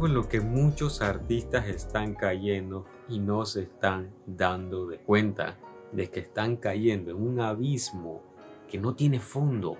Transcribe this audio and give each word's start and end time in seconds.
algo 0.00 0.08
en 0.08 0.14
lo 0.14 0.28
que 0.30 0.40
muchos 0.40 1.02
artistas 1.02 1.68
están 1.68 2.14
cayendo 2.14 2.86
y 3.06 3.18
no 3.18 3.44
se 3.44 3.64
están 3.64 4.14
dando 4.24 4.86
de 4.86 4.96
cuenta 4.96 5.58
de 5.92 6.08
que 6.08 6.20
están 6.20 6.56
cayendo 6.56 7.10
en 7.10 7.18
un 7.18 7.38
abismo 7.38 8.22
que 8.66 8.78
no 8.78 8.94
tiene 8.94 9.20
fondo. 9.20 9.76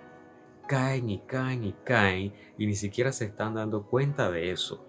Caen 0.69 1.09
y 1.09 1.21
caen 1.21 1.65
y 1.65 1.73
caen 1.73 2.35
y 2.59 2.67
ni 2.67 2.75
siquiera 2.75 3.13
se 3.13 3.25
están 3.25 3.55
dando 3.55 3.85
cuenta 3.85 4.31
de 4.31 4.51
eso. 4.51 4.85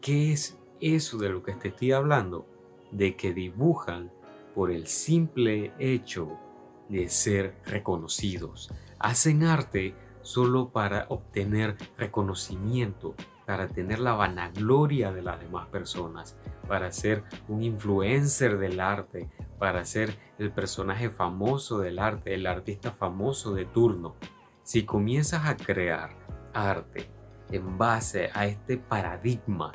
¿Qué 0.00 0.32
es 0.32 0.58
eso 0.80 1.16
de 1.16 1.28
lo 1.28 1.44
que 1.44 1.52
te 1.52 1.68
estoy 1.68 1.92
hablando? 1.92 2.44
De 2.90 3.14
que 3.14 3.32
dibujan 3.32 4.10
por 4.52 4.72
el 4.72 4.88
simple 4.88 5.72
hecho 5.78 6.40
de 6.88 7.08
ser 7.08 7.54
reconocidos. 7.66 8.68
Hacen 8.98 9.44
arte 9.44 9.94
solo 10.22 10.70
para 10.70 11.06
obtener 11.08 11.76
reconocimiento, 11.96 13.14
para 13.46 13.68
tener 13.68 13.98
la 13.98 14.12
vanagloria 14.12 15.12
de 15.12 15.22
las 15.22 15.40
demás 15.40 15.66
personas, 15.68 16.36
para 16.68 16.92
ser 16.92 17.24
un 17.48 17.62
influencer 17.62 18.58
del 18.58 18.80
arte, 18.80 19.28
para 19.58 19.84
ser 19.84 20.16
el 20.38 20.52
personaje 20.52 21.10
famoso 21.10 21.78
del 21.78 21.98
arte, 21.98 22.34
el 22.34 22.46
artista 22.46 22.92
famoso 22.92 23.54
de 23.54 23.64
turno. 23.64 24.16
Si 24.62 24.84
comienzas 24.84 25.46
a 25.46 25.56
crear 25.56 26.10
arte 26.54 27.10
en 27.50 27.78
base 27.78 28.30
a 28.34 28.46
este 28.46 28.76
paradigma 28.76 29.72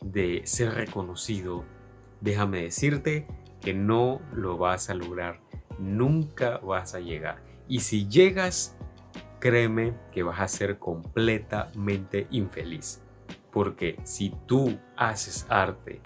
de 0.00 0.42
ser 0.44 0.74
reconocido, 0.74 1.64
déjame 2.20 2.62
decirte 2.62 3.26
que 3.60 3.74
no 3.74 4.20
lo 4.32 4.56
vas 4.56 4.90
a 4.90 4.94
lograr, 4.94 5.40
nunca 5.78 6.58
vas 6.58 6.94
a 6.94 7.00
llegar. 7.00 7.42
Y 7.68 7.80
si 7.80 8.08
llegas, 8.08 8.76
créeme 9.40 9.94
que 10.12 10.22
vas 10.22 10.40
a 10.40 10.48
ser 10.48 10.78
completamente 10.78 12.26
infeliz. 12.30 13.02
Porque 13.52 13.98
si 14.04 14.34
tú 14.46 14.78
haces 14.96 15.46
arte 15.48 16.00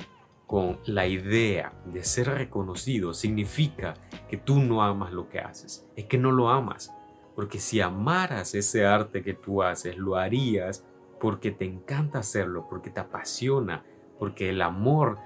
con 0.46 0.78
la 0.84 1.06
idea 1.06 1.72
de 1.86 2.05
ser 2.05 2.28
reconocido, 2.28 3.14
significa 3.14 3.94
que 4.28 4.36
tú 4.36 4.58
no 4.58 4.83
amas 4.83 5.12
lo 5.12 5.28
que 5.28 5.41
haces. 5.41 5.89
Es 5.97 6.05
que 6.05 6.19
no 6.19 6.31
lo 6.31 6.50
amas. 6.50 6.92
Porque 7.34 7.58
si 7.58 7.81
amaras 7.81 8.55
ese 8.55 8.84
arte 8.84 9.22
que 9.22 9.34
tú 9.34 9.62
haces, 9.62 9.97
lo 9.97 10.16
harías 10.16 10.84
porque 11.19 11.53
te 11.53 11.64
encanta 11.64 12.19
hacerlo, 12.19 12.66
porque 12.69 12.91
te 12.91 13.00
apasiona, 13.00 13.84
porque 14.19 14.50
el 14.50 14.61
amor 14.61 15.19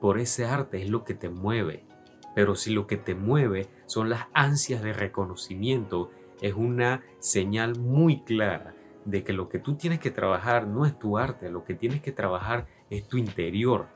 por 0.00 0.18
ese 0.18 0.44
arte 0.44 0.82
es 0.82 0.90
lo 0.90 1.04
que 1.04 1.14
te 1.14 1.30
mueve. 1.30 1.86
Pero 2.34 2.54
si 2.54 2.72
lo 2.72 2.86
que 2.86 2.96
te 2.96 3.14
mueve 3.14 3.68
son 3.86 4.10
las 4.10 4.26
ansias 4.34 4.82
de 4.82 4.92
reconocimiento, 4.92 6.10
es 6.42 6.54
una 6.54 7.02
señal 7.20 7.78
muy 7.78 8.20
clara 8.22 8.74
de 9.04 9.22
que 9.22 9.32
lo 9.32 9.48
que 9.48 9.58
tú 9.58 9.74
tienes 9.74 10.00
que 10.00 10.10
trabajar 10.10 10.66
no 10.66 10.86
es 10.86 10.98
tu 10.98 11.18
arte, 11.18 11.50
lo 11.50 11.64
que 11.64 11.74
tienes 11.74 12.00
que 12.00 12.12
trabajar 12.12 12.66
es 12.90 13.06
tu 13.06 13.16
interior. 13.16 13.88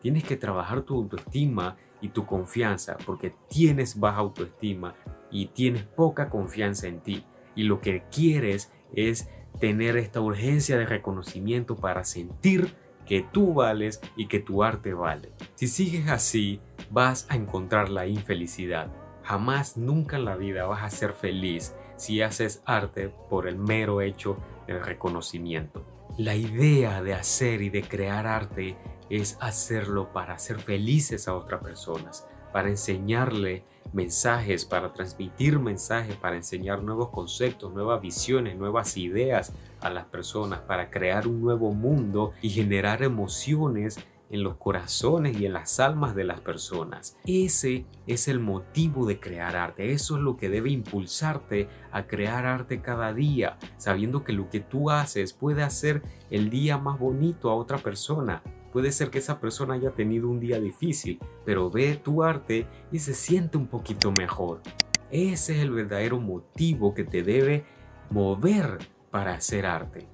Tienes 0.00 0.24
que 0.24 0.36
trabajar 0.36 0.82
tu 0.82 0.94
autoestima 0.94 1.76
y 2.00 2.08
tu 2.08 2.26
confianza 2.26 2.96
porque 3.06 3.34
tienes 3.48 3.98
baja 3.98 4.18
autoestima 4.18 4.94
y 5.30 5.46
tienes 5.46 5.84
poca 5.84 6.28
confianza 6.28 6.88
en 6.88 7.00
ti. 7.00 7.24
Y 7.54 7.64
lo 7.64 7.80
que 7.80 8.04
quieres 8.10 8.72
es 8.94 9.28
tener 9.60 9.96
esta 9.96 10.20
urgencia 10.20 10.76
de 10.76 10.86
reconocimiento 10.86 11.76
para 11.76 12.04
sentir 12.04 12.74
que 13.06 13.22
tú 13.32 13.54
vales 13.54 14.00
y 14.16 14.26
que 14.26 14.40
tu 14.40 14.62
arte 14.62 14.94
vale. 14.94 15.32
Si 15.54 15.68
sigues 15.68 16.08
así, 16.08 16.60
vas 16.90 17.26
a 17.30 17.36
encontrar 17.36 17.88
la 17.88 18.06
infelicidad. 18.06 18.92
Jamás, 19.22 19.76
nunca 19.76 20.16
en 20.16 20.24
la 20.24 20.36
vida 20.36 20.66
vas 20.66 20.82
a 20.82 20.90
ser 20.90 21.12
feliz 21.12 21.74
si 22.02 22.20
haces 22.20 22.62
arte 22.64 23.14
por 23.30 23.46
el 23.46 23.56
mero 23.56 24.00
hecho 24.00 24.36
del 24.66 24.82
reconocimiento. 24.82 25.84
La 26.18 26.34
idea 26.34 27.00
de 27.00 27.14
hacer 27.14 27.62
y 27.62 27.70
de 27.70 27.84
crear 27.84 28.26
arte 28.26 28.76
es 29.08 29.38
hacerlo 29.40 30.12
para 30.12 30.34
hacer 30.34 30.58
felices 30.58 31.28
a 31.28 31.36
otras 31.36 31.62
personas, 31.62 32.26
para 32.52 32.70
enseñarle 32.70 33.62
mensajes, 33.92 34.64
para 34.64 34.92
transmitir 34.92 35.60
mensajes, 35.60 36.16
para 36.16 36.34
enseñar 36.34 36.82
nuevos 36.82 37.10
conceptos, 37.10 37.72
nuevas 37.72 38.00
visiones, 38.00 38.56
nuevas 38.58 38.96
ideas 38.96 39.52
a 39.80 39.88
las 39.88 40.06
personas, 40.06 40.58
para 40.62 40.90
crear 40.90 41.28
un 41.28 41.40
nuevo 41.40 41.72
mundo 41.72 42.32
y 42.42 42.50
generar 42.50 43.04
emociones 43.04 44.00
en 44.32 44.42
los 44.42 44.56
corazones 44.56 45.38
y 45.38 45.46
en 45.46 45.52
las 45.52 45.78
almas 45.78 46.16
de 46.16 46.24
las 46.24 46.40
personas. 46.40 47.16
Ese 47.26 47.84
es 48.06 48.26
el 48.26 48.40
motivo 48.40 49.06
de 49.06 49.20
crear 49.20 49.54
arte. 49.54 49.92
Eso 49.92 50.16
es 50.16 50.22
lo 50.22 50.36
que 50.36 50.48
debe 50.48 50.70
impulsarte 50.70 51.68
a 51.92 52.06
crear 52.06 52.46
arte 52.46 52.80
cada 52.80 53.12
día, 53.12 53.58
sabiendo 53.76 54.24
que 54.24 54.32
lo 54.32 54.48
que 54.48 54.60
tú 54.60 54.90
haces 54.90 55.34
puede 55.34 55.62
hacer 55.62 56.02
el 56.30 56.50
día 56.50 56.78
más 56.78 56.98
bonito 56.98 57.50
a 57.50 57.54
otra 57.54 57.78
persona. 57.78 58.42
Puede 58.72 58.90
ser 58.90 59.10
que 59.10 59.18
esa 59.18 59.38
persona 59.38 59.74
haya 59.74 59.90
tenido 59.90 60.28
un 60.30 60.40
día 60.40 60.58
difícil, 60.58 61.20
pero 61.44 61.70
ve 61.70 62.00
tu 62.02 62.22
arte 62.22 62.66
y 62.90 62.98
se 63.00 63.12
siente 63.12 63.58
un 63.58 63.66
poquito 63.66 64.12
mejor. 64.18 64.62
Ese 65.10 65.56
es 65.56 65.60
el 65.60 65.70
verdadero 65.70 66.18
motivo 66.18 66.94
que 66.94 67.04
te 67.04 67.22
debe 67.22 67.66
mover 68.08 68.78
para 69.10 69.34
hacer 69.34 69.66
arte. 69.66 70.08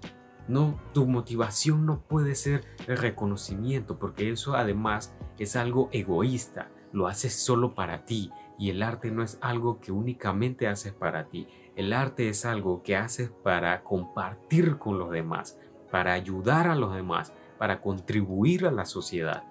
No, 0.48 0.80
tu 0.94 1.06
motivación 1.06 1.84
no 1.84 2.00
puede 2.00 2.34
ser 2.34 2.64
el 2.86 2.96
reconocimiento, 2.96 3.98
porque 3.98 4.30
eso 4.30 4.56
además 4.56 5.14
es 5.38 5.56
algo 5.56 5.90
egoísta. 5.92 6.70
Lo 6.92 7.06
haces 7.06 7.34
solo 7.34 7.74
para 7.74 8.06
ti 8.06 8.32
y 8.58 8.70
el 8.70 8.82
arte 8.82 9.10
no 9.10 9.22
es 9.22 9.38
algo 9.40 9.78
que 9.78 9.92
únicamente 9.92 10.66
haces 10.66 10.92
para 10.92 11.28
ti. 11.28 11.46
El 11.76 11.92
arte 11.92 12.28
es 12.28 12.44
algo 12.44 12.82
que 12.82 12.96
haces 12.96 13.30
para 13.42 13.84
compartir 13.84 14.78
con 14.78 14.98
los 14.98 15.10
demás, 15.10 15.58
para 15.90 16.14
ayudar 16.14 16.66
a 16.66 16.74
los 16.74 16.94
demás, 16.94 17.32
para 17.58 17.80
contribuir 17.80 18.66
a 18.66 18.72
la 18.72 18.86
sociedad. 18.86 19.44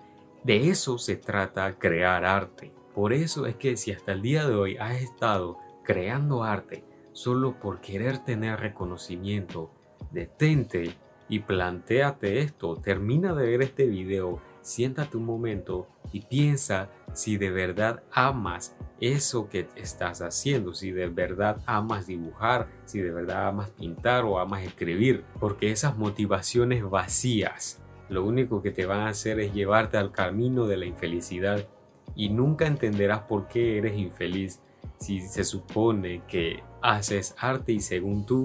De 0.43 0.69
eso 0.69 0.97
se 0.97 1.15
trata 1.15 1.77
crear 1.77 2.25
arte. 2.25 2.73
Por 2.95 3.13
eso 3.13 3.45
es 3.45 3.55
que 3.55 3.77
si 3.77 3.91
hasta 3.91 4.11
el 4.11 4.21
día 4.21 4.47
de 4.47 4.55
hoy 4.55 4.77
has 4.77 5.01
estado 5.01 5.59
creando 5.83 6.43
arte 6.43 6.83
solo 7.13 7.59
por 7.59 7.79
querer 7.79 8.19
tener 8.19 8.59
reconocimiento, 8.59 9.71
detente 10.11 10.95
y 11.29 11.39
planteate 11.39 12.39
esto. 12.39 12.75
Termina 12.75 13.33
de 13.33 13.47
ver 13.47 13.61
este 13.61 13.85
video, 13.85 14.41
siéntate 14.61 15.17
un 15.17 15.25
momento 15.25 15.87
y 16.11 16.21
piensa 16.21 16.89
si 17.13 17.37
de 17.37 17.51
verdad 17.51 18.03
amas 18.11 18.75
eso 19.01 19.49
que 19.49 19.67
estás 19.75 20.21
haciendo, 20.21 20.73
si 20.73 20.91
de 20.91 21.07
verdad 21.07 21.61
amas 21.65 22.07
dibujar, 22.07 22.67
si 22.85 22.99
de 22.99 23.11
verdad 23.11 23.47
amas 23.47 23.69
pintar 23.71 24.23
o 24.25 24.39
amas 24.39 24.63
escribir, 24.63 25.23
porque 25.39 25.71
esas 25.71 25.97
motivaciones 25.97 26.87
vacías 26.89 27.81
lo 28.09 28.23
único 28.23 28.61
que 28.61 28.71
te 28.71 28.85
van 28.85 29.01
a 29.01 29.09
hacer 29.09 29.39
es 29.39 29.53
llevarte 29.53 29.97
al 29.97 30.11
camino 30.11 30.65
de 30.65 30.77
la 30.77 30.85
infelicidad 30.85 31.67
y 32.15 32.29
nunca 32.29 32.65
entenderás 32.65 33.21
por 33.23 33.47
qué 33.47 33.77
eres 33.77 33.97
infeliz 33.97 34.61
si 34.97 35.21
se 35.21 35.43
supone 35.43 36.21
que 36.27 36.63
haces 36.81 37.35
arte 37.37 37.73
y 37.73 37.81
según 37.81 38.25
tú 38.25 38.43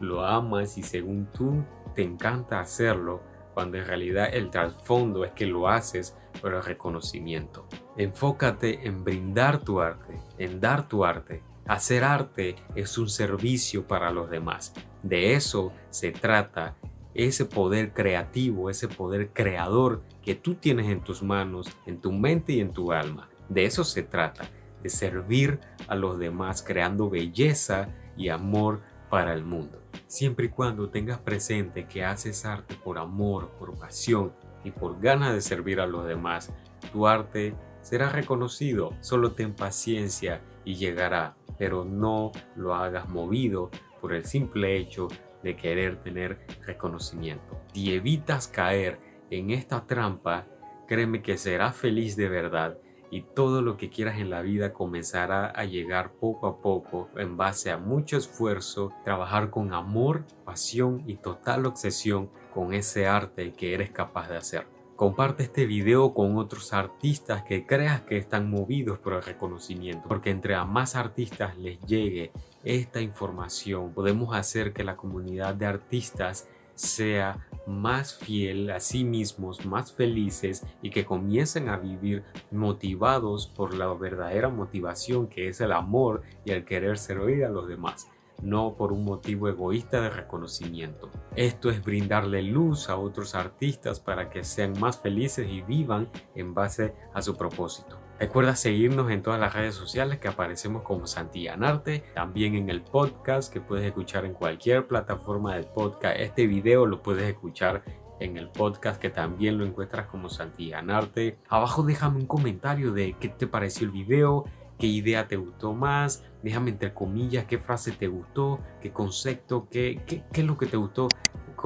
lo 0.00 0.24
amas 0.24 0.78
y 0.78 0.82
según 0.82 1.26
tú 1.32 1.64
te 1.94 2.02
encanta 2.02 2.60
hacerlo, 2.60 3.22
cuando 3.54 3.78
en 3.78 3.86
realidad 3.86 4.28
el 4.32 4.50
trasfondo 4.50 5.24
es 5.24 5.32
que 5.32 5.46
lo 5.46 5.68
haces 5.68 6.14
por 6.42 6.52
el 6.52 6.62
reconocimiento. 6.62 7.66
Enfócate 7.96 8.86
en 8.86 9.02
brindar 9.02 9.60
tu 9.60 9.80
arte, 9.80 10.20
en 10.38 10.60
dar 10.60 10.88
tu 10.88 11.04
arte. 11.04 11.42
Hacer 11.66 12.04
arte 12.04 12.56
es 12.74 12.98
un 12.98 13.08
servicio 13.08 13.86
para 13.86 14.10
los 14.10 14.28
demás. 14.28 14.74
De 15.02 15.32
eso 15.34 15.72
se 15.88 16.12
trata 16.12 16.76
ese 17.14 17.46
poder 17.46 17.94
creativo, 17.94 18.68
ese 18.68 18.88
poder 18.88 19.30
creador 19.32 20.02
que 20.22 20.34
tú 20.34 20.56
tienes 20.56 20.90
en 20.90 21.00
tus 21.00 21.22
manos, 21.22 21.68
en 21.86 21.98
tu 22.00 22.12
mente 22.12 22.52
y 22.52 22.60
en 22.60 22.72
tu 22.72 22.92
alma. 22.92 23.30
De 23.48 23.64
eso 23.64 23.84
se 23.84 24.02
trata, 24.02 24.44
de 24.82 24.90
servir 24.90 25.60
a 25.88 25.94
los 25.94 26.18
demás 26.18 26.62
creando 26.62 27.08
belleza 27.08 27.88
y 28.18 28.28
amor 28.28 28.82
para 29.10 29.32
el 29.32 29.44
mundo. 29.44 29.82
Siempre 30.06 30.46
y 30.46 30.48
cuando 30.50 30.90
tengas 30.90 31.18
presente 31.18 31.86
que 31.86 32.04
haces 32.04 32.44
arte 32.44 32.76
por 32.82 32.98
amor, 32.98 33.50
por 33.58 33.78
pasión 33.78 34.32
y 34.64 34.70
por 34.70 35.00
ganas 35.00 35.34
de 35.34 35.40
servir 35.40 35.80
a 35.80 35.86
los 35.86 36.06
demás, 36.06 36.52
tu 36.92 37.06
arte 37.06 37.54
será 37.82 38.08
reconocido. 38.08 38.92
Solo 39.00 39.32
ten 39.32 39.54
paciencia 39.54 40.40
y 40.64 40.74
llegará, 40.74 41.36
pero 41.58 41.84
no 41.84 42.32
lo 42.56 42.74
hagas 42.74 43.08
movido 43.08 43.70
por 44.00 44.12
el 44.12 44.24
simple 44.24 44.76
hecho 44.76 45.08
de 45.42 45.56
querer 45.56 46.02
tener 46.02 46.46
reconocimiento. 46.66 47.60
Si 47.72 47.94
evitas 47.94 48.48
caer 48.48 48.98
en 49.30 49.50
esta 49.50 49.86
trampa, 49.86 50.46
créeme 50.88 51.22
que 51.22 51.36
serás 51.36 51.76
feliz 51.76 52.16
de 52.16 52.28
verdad 52.28 52.78
y 53.10 53.22
todo 53.22 53.62
lo 53.62 53.76
que 53.76 53.90
quieras 53.90 54.18
en 54.18 54.30
la 54.30 54.42
vida 54.42 54.72
comenzará 54.72 55.46
a 55.46 55.64
llegar 55.64 56.12
poco 56.12 56.46
a 56.46 56.60
poco 56.60 57.08
en 57.16 57.36
base 57.36 57.70
a 57.70 57.78
mucho 57.78 58.16
esfuerzo, 58.16 58.92
trabajar 59.04 59.50
con 59.50 59.72
amor, 59.72 60.24
pasión 60.44 61.02
y 61.06 61.16
total 61.16 61.66
obsesión 61.66 62.30
con 62.52 62.72
ese 62.74 63.06
arte 63.06 63.52
que 63.52 63.74
eres 63.74 63.90
capaz 63.90 64.28
de 64.28 64.36
hacer. 64.36 64.66
Comparte 64.96 65.42
este 65.42 65.66
video 65.66 66.14
con 66.14 66.38
otros 66.38 66.72
artistas 66.72 67.42
que 67.42 67.66
creas 67.66 68.00
que 68.00 68.16
están 68.16 68.50
movidos 68.50 68.98
por 68.98 69.12
el 69.12 69.22
reconocimiento, 69.22 70.08
porque 70.08 70.30
entre 70.30 70.54
a 70.54 70.64
más 70.64 70.96
artistas 70.96 71.58
les 71.58 71.78
llegue 71.82 72.32
esta 72.64 73.02
información, 73.02 73.92
podemos 73.92 74.34
hacer 74.34 74.72
que 74.72 74.84
la 74.84 74.96
comunidad 74.96 75.54
de 75.54 75.66
artistas 75.66 76.48
sea 76.74 77.46
más 77.66 78.14
fiel 78.14 78.70
a 78.70 78.80
sí 78.80 79.04
mismos, 79.04 79.66
más 79.66 79.92
felices 79.92 80.64
y 80.82 80.90
que 80.90 81.04
comiencen 81.04 81.68
a 81.68 81.76
vivir 81.76 82.24
motivados 82.50 83.46
por 83.46 83.74
la 83.74 83.92
verdadera 83.92 84.48
motivación 84.48 85.26
que 85.26 85.48
es 85.48 85.60
el 85.60 85.72
amor 85.72 86.22
y 86.44 86.52
el 86.52 86.64
querer 86.64 86.98
servir 86.98 87.44
a 87.44 87.50
los 87.50 87.68
demás 87.68 88.08
no 88.42 88.74
por 88.76 88.92
un 88.92 89.04
motivo 89.04 89.48
egoísta 89.48 90.00
de 90.00 90.10
reconocimiento. 90.10 91.10
Esto 91.34 91.70
es 91.70 91.82
brindarle 91.82 92.42
luz 92.42 92.88
a 92.88 92.96
otros 92.96 93.34
artistas 93.34 94.00
para 94.00 94.30
que 94.30 94.44
sean 94.44 94.78
más 94.78 94.98
felices 94.98 95.48
y 95.50 95.62
vivan 95.62 96.10
en 96.34 96.54
base 96.54 96.94
a 97.14 97.22
su 97.22 97.34
propósito. 97.36 98.05
Recuerda 98.18 98.56
seguirnos 98.56 99.10
en 99.10 99.20
todas 99.20 99.38
las 99.38 99.52
redes 99.52 99.74
sociales 99.74 100.18
que 100.18 100.28
aparecemos 100.28 100.82
como 100.82 101.06
Santillanarte, 101.06 102.02
también 102.14 102.54
en 102.54 102.70
el 102.70 102.80
podcast 102.80 103.52
que 103.52 103.60
puedes 103.60 103.84
escuchar 103.84 104.24
en 104.24 104.32
cualquier 104.32 104.86
plataforma 104.86 105.54
de 105.54 105.64
podcast. 105.64 106.18
Este 106.18 106.46
video 106.46 106.86
lo 106.86 107.02
puedes 107.02 107.24
escuchar 107.24 107.84
en 108.18 108.38
el 108.38 108.48
podcast 108.48 108.98
que 108.98 109.10
también 109.10 109.58
lo 109.58 109.66
encuentras 109.66 110.06
como 110.06 110.30
Santillanarte. 110.30 111.36
Abajo 111.50 111.82
déjame 111.82 112.20
un 112.20 112.26
comentario 112.26 112.90
de 112.92 113.14
qué 113.20 113.28
te 113.28 113.46
pareció 113.46 113.84
el 113.84 113.92
video, 113.92 114.44
qué 114.78 114.86
idea 114.86 115.28
te 115.28 115.36
gustó 115.36 115.74
más, 115.74 116.24
déjame 116.42 116.70
entre 116.70 116.94
comillas 116.94 117.44
qué 117.44 117.58
frase 117.58 117.92
te 117.92 118.06
gustó, 118.06 118.60
qué 118.80 118.92
concepto, 118.92 119.68
qué, 119.70 120.00
qué, 120.06 120.24
qué 120.32 120.40
es 120.40 120.46
lo 120.46 120.56
que 120.56 120.64
te 120.64 120.78
gustó. 120.78 121.08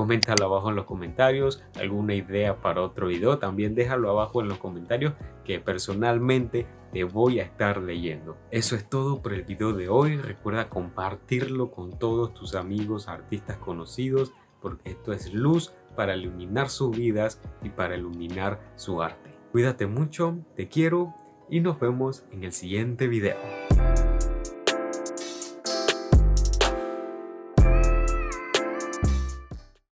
Coméntalo 0.01 0.47
abajo 0.47 0.71
en 0.71 0.77
los 0.77 0.87
comentarios, 0.87 1.63
alguna 1.79 2.15
idea 2.15 2.63
para 2.63 2.81
otro 2.81 3.09
video, 3.09 3.39
también 3.39 3.75
déjalo 3.75 4.09
abajo 4.09 4.41
en 4.41 4.49
los 4.49 4.57
comentarios 4.57 5.13
que 5.45 5.61
personalmente 5.61 6.67
te 6.91 7.05
voy 7.05 7.39
a 7.39 7.43
estar 7.43 7.83
leyendo. 7.83 8.39
Eso 8.51 8.77
es 8.77 8.89
todo 8.89 9.21
por 9.21 9.35
el 9.35 9.43
video 9.43 9.75
de 9.75 9.91
hoy, 9.91 10.17
recuerda 10.17 10.71
compartirlo 10.71 11.71
con 11.71 11.99
todos 11.99 12.33
tus 12.33 12.55
amigos 12.55 13.09
artistas 13.09 13.59
conocidos 13.59 14.33
porque 14.63 14.93
esto 14.93 15.13
es 15.13 15.35
luz 15.35 15.75
para 15.95 16.17
iluminar 16.17 16.71
sus 16.71 16.97
vidas 16.97 17.39
y 17.63 17.69
para 17.69 17.95
iluminar 17.95 18.59
su 18.77 19.03
arte. 19.03 19.37
Cuídate 19.53 19.87
mucho, 19.87 20.39
te 20.57 20.69
quiero 20.69 21.13
y 21.51 21.61
nos 21.61 21.79
vemos 21.79 22.25
en 22.31 22.45
el 22.45 22.53
siguiente 22.53 23.07
video. 23.07 23.37